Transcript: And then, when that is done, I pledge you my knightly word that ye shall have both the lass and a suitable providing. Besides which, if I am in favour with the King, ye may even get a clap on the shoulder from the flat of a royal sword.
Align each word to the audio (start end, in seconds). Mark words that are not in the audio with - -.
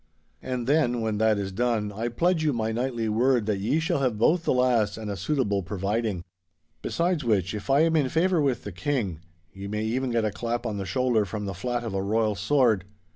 And 0.41 0.65
then, 0.65 1.01
when 1.01 1.19
that 1.19 1.37
is 1.37 1.51
done, 1.51 1.91
I 1.91 2.07
pledge 2.07 2.43
you 2.43 2.53
my 2.53 2.71
knightly 2.71 3.07
word 3.07 3.45
that 3.45 3.59
ye 3.59 3.79
shall 3.79 3.99
have 3.99 4.17
both 4.17 4.45
the 4.45 4.51
lass 4.53 4.97
and 4.97 5.11
a 5.11 5.15
suitable 5.15 5.61
providing. 5.61 6.23
Besides 6.81 7.23
which, 7.23 7.53
if 7.53 7.69
I 7.69 7.81
am 7.81 7.95
in 7.95 8.09
favour 8.09 8.41
with 8.41 8.63
the 8.63 8.71
King, 8.71 9.19
ye 9.53 9.67
may 9.67 9.83
even 9.85 10.09
get 10.09 10.25
a 10.25 10.31
clap 10.31 10.65
on 10.65 10.77
the 10.77 10.85
shoulder 10.87 11.23
from 11.23 11.45
the 11.45 11.53
flat 11.53 11.83
of 11.83 11.93
a 11.93 12.01
royal 12.01 12.33
sword. 12.33 12.85